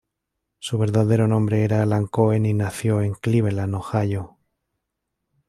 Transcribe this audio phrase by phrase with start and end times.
[0.57, 4.35] Su verdadero nombre era Alan Cohen, y nació en Cleveland, Ohio.